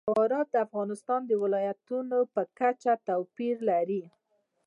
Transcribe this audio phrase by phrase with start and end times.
[0.07, 1.97] جواهرات د افغانستان د ولایاتو
[2.33, 4.03] په کچه توپیر لري.